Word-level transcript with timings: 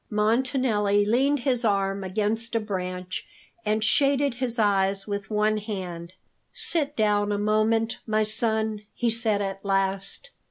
Montanelli 0.09 1.05
leaned 1.05 1.41
his 1.41 1.63
arm 1.63 2.03
against 2.03 2.55
a 2.55 2.59
branch, 2.59 3.27
and 3.63 3.83
shaded 3.83 4.33
his 4.33 4.57
eyes 4.57 5.05
with 5.05 5.29
one 5.29 5.57
hand. 5.57 6.13
"Sit 6.51 6.95
down 6.95 7.31
a 7.31 7.37
moment, 7.37 7.99
my 8.07 8.23
son," 8.23 8.81
he 8.95 9.11
said 9.11 9.43
at 9.43 9.63
last. 9.63 10.31